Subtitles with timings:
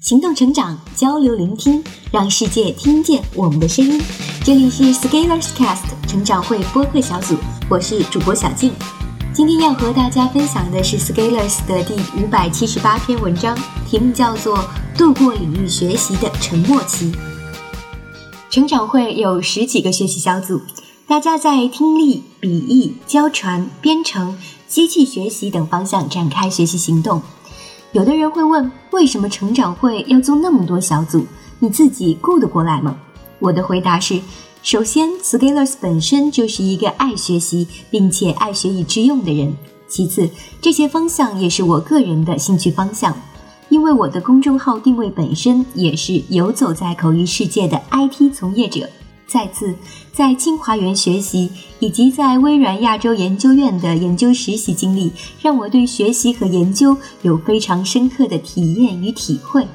[0.00, 4.02] 行动成长，交流聆听，让世界听见我们的声音。
[4.44, 7.36] 这里是 Scalers Cast 成长会播客小组，
[7.70, 8.72] 我是主播小静。
[9.32, 13.56] 今天要和大家分享的是 Scalers 的第五百七十八篇文章，
[13.88, 14.58] 题目叫做
[14.98, 17.12] 《度过领域学习的沉默期》。
[18.50, 20.60] 成长会有十几个学习小组，
[21.06, 24.36] 大家在听力、笔译、教传、编程、
[24.66, 27.22] 机器学习等方向展开学习行动。
[27.92, 31.26] 有的人会问，为什么成长会要做那么多小组？
[31.58, 32.96] 你自己顾得过来吗？
[33.38, 34.18] 我的回答是：
[34.62, 39.52] 首先，Scalers 本身就是一个爱学习并且爱学以致用的人；
[39.86, 43.14] 其次，这些方向也是我个人的兴趣方向，
[43.68, 48.88] 因为我的公众号定位本身也是游走在口译世界的 IT 从业者。
[49.32, 49.74] 再次，
[50.12, 55.10] 在清华园学习以及在微软亚洲研究院的研究实习经历，
[55.40, 59.66] 让我对学习和研究有非常深刻的体验与体会。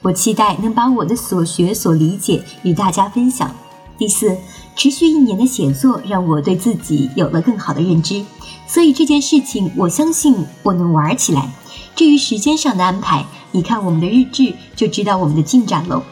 [0.00, 3.54] 我期待能把我的所学所理解与大家分享。
[3.98, 4.38] 第四，
[4.74, 8.24] 持续一年的写作让我对自己有了更好的认知，
[8.66, 11.52] 所以这件事情我相信我能玩起来。
[11.94, 16.02] 至于时间上的安排，你看我们的日志就知道我们的进展喽。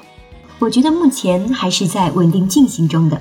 [0.62, 3.20] 我觉得目前还是在稳定进行中的。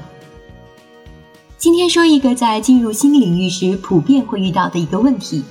[1.57, 5.43] 今天说一个在进入新领域时普遍会遇到的一个问题，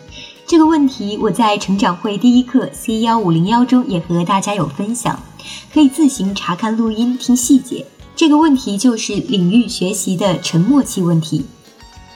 [0.47, 5.21] 这个问题我在成长会第一课 C 幺五零幺中也和大家有分享，
[5.75, 7.85] 可以自行查看录音听细节。
[8.15, 11.45] 这个问题就是领域学习的沉默期问题。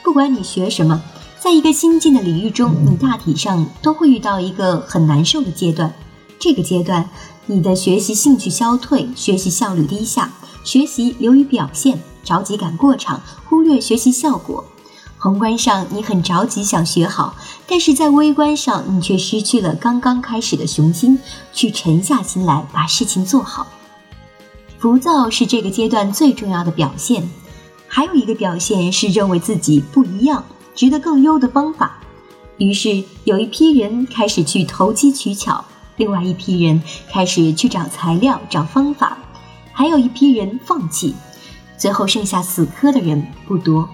[0.05, 1.01] 不管你学什么，
[1.37, 5.93] 在一个新进的领域中，你大体上都会遇到一个很难受的阶段，
[6.39, 7.09] 这个阶段。
[7.47, 10.31] 你的学习兴趣消退，学习效率低下，
[10.63, 14.65] 学习流于表现，着急赶过场，忽略学习效果。
[15.19, 17.35] 宏观上你很着急想学好，
[17.67, 21.19] 但是在微观上你却失去了刚刚开始的雄心，
[21.53, 23.67] 去沉下心来把事情做好。
[24.79, 27.29] 浮躁是这个阶段最重要的表现，
[27.87, 30.43] 还有一个表现是认为自己不一样，
[30.73, 31.99] 值得更优的方法。
[32.57, 35.63] 于是有一批人开始去投机取巧。
[35.97, 39.17] 另外一批人开始去找材料、找方法，
[39.71, 41.15] 还有一批人放弃，
[41.77, 43.87] 最后剩下死磕的人不多。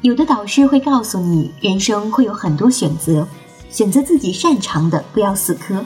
[0.00, 3.28] 有的导师会告诉你，人生会有很多选择，
[3.70, 5.84] 选择自己擅长的，不要死磕。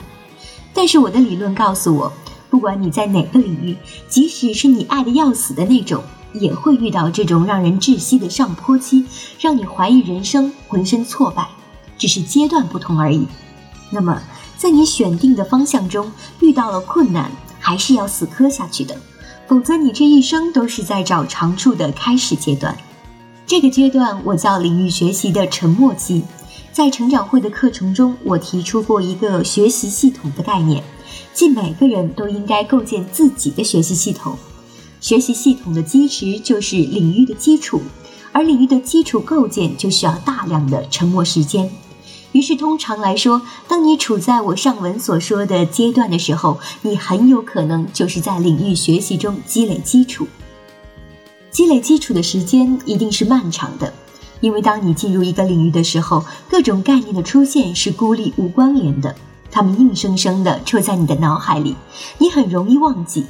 [0.73, 2.13] 但是我的理论告诉我，
[2.49, 3.75] 不管你在哪个领域，
[4.07, 6.01] 即使是你爱的要死的那种，
[6.33, 9.05] 也会遇到这种让人窒息的上坡期，
[9.39, 11.47] 让你怀疑人生，浑身挫败，
[11.97, 13.27] 只是阶段不同而已。
[13.89, 14.21] 那么。
[14.61, 18.95] 在你选定的方向中遇到了困难，还是要死磕下去的，
[19.47, 22.77] 否则你这一生都是在找长处的开始阶段。
[23.47, 26.21] 这个阶段我叫领域学习的沉默期。
[26.71, 30.83] 在成长会的课程中，我提出过一个学习系统的概念，
[31.33, 34.37] 即每个人都应该构建自己的学习系统。
[34.99, 37.81] 学习系统的基石就是领域的基础，
[38.31, 41.67] 而领域的基础构建就需要大量的沉默时间。
[42.31, 50.27] 于是，通常来说，当你处在我上文所说的阶段的时候，你很有可能就是在领域学习中积累基础。
[51.49, 53.93] 积累基础的时间一定是漫长的，
[54.39, 59.13] 因为当你进入一个领域的时候，各种概念的出现是孤立无关联的，
[59.51, 61.75] 它们硬生生地戳在你的脑海里，
[62.17, 63.25] 你很容易忘记，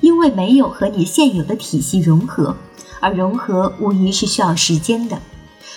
[0.00, 2.56] 因为没有和你现有的体系融合，
[3.00, 5.20] 而融合无疑是需要时间的。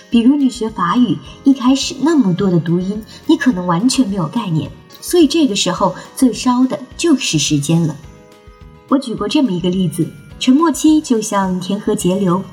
[0.10, 7.96] 比如你学法语，一开始那么多的读音，你可能完全没有概念，所以这个时候最烧的就是时间了。
[8.88, 10.08] 我举过这么一个例子：
[10.40, 12.44] 沉默期就像填河截流，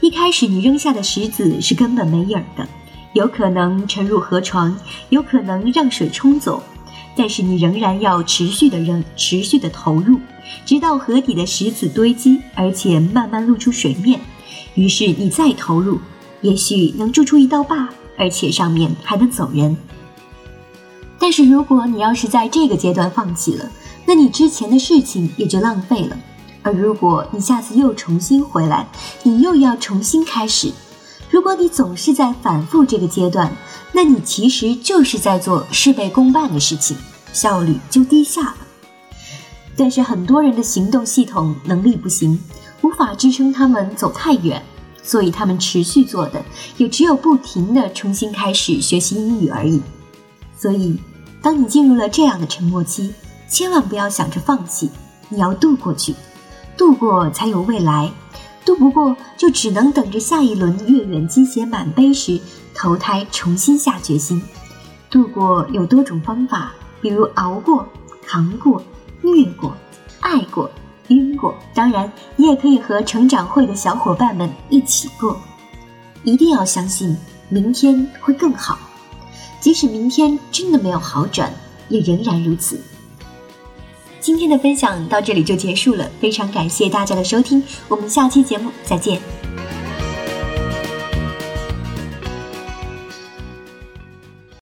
[0.00, 2.68] 一开始你扔下的石子是根本没影儿的，
[3.12, 4.76] 有可能沉入河床，
[5.10, 6.60] 有可能让水冲走，
[7.16, 10.18] 但是你仍然要持续的扔，持续的投入，
[10.64, 14.20] 直到河底的石子堆积，而且慢慢露出水面，
[14.74, 16.00] 于是你再投入。
[16.40, 17.88] 也许能筑出一道坝，
[18.18, 19.76] 而且上面还能走人。
[21.18, 23.70] 但是如果你要是在这个阶段放弃了，
[24.04, 26.16] 那你之前的事情也就浪费了。
[26.62, 28.86] 而如果你下次又重新回来，
[29.22, 30.72] 你又要重新开始。
[31.30, 33.56] 如果你总是在反复这个阶段，
[33.92, 36.96] 那你其实就是在做事倍功半的事情，
[37.32, 38.56] 效率就低下了。
[39.76, 42.38] 但是很多人的行动系统能力不行，
[42.82, 44.62] 无法支撑他们走太远。
[45.06, 46.44] 所以他们持续做的
[46.76, 49.80] 也只有不停的重新开始学习英语而已。
[50.58, 50.98] 所以，
[51.40, 53.14] 当你进入了这样的沉默期，
[53.48, 54.90] 千万不要想着放弃，
[55.28, 56.14] 你要渡过去，
[56.76, 58.10] 渡过才有未来，
[58.64, 62.40] 渡不过就只能等着下一轮月圆鸡血满杯时
[62.74, 64.42] 投胎重新下决心。
[65.08, 67.86] 渡过有多种方法，比如熬过、
[68.26, 68.82] 扛过、
[69.22, 69.76] 虐过、
[70.18, 70.68] 爱过、
[71.08, 75.38] 晕过，当然，你也可以和成长会的小伙伴们一起过。
[76.24, 77.16] 一定要相信，
[77.48, 78.78] 明天会更好，
[79.60, 81.52] 即使明天真的没有好转，
[81.88, 82.80] 也仍然如此。
[84.20, 89.20] 今天的分享到这里就结束了，非常感谢大家的收听，我们下期节目再见。